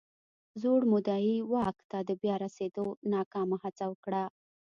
زوړ 0.61 0.81
مدعي 0.93 1.33
واک 1.53 1.77
ته 1.91 1.97
د 2.07 2.09
بیا 2.21 2.35
ستنېدو 2.53 2.85
ناکامه 3.13 3.57
هڅه 3.63 3.83
وکړه. 3.91 4.23